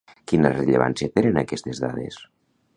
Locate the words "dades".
1.87-2.21